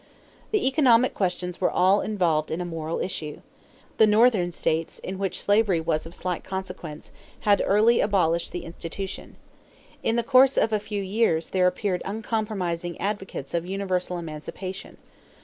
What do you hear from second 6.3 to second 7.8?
consequence, had